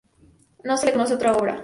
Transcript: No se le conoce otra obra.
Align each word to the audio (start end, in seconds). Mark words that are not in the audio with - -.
No 0.63 0.77
se 0.77 0.87
le 0.87 0.93
conoce 0.93 1.13
otra 1.13 1.33
obra. 1.37 1.59